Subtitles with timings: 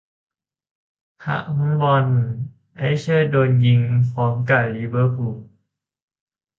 [1.25, 2.05] ทั้งบอล
[2.77, 3.81] ไอ้เชิดโดนยิง
[4.11, 5.37] พร้อมกะลิเวอร์พูล